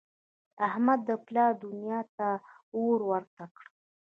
[0.67, 2.27] احمد د پلار دونیا ته
[2.77, 3.65] اور ورته کړ.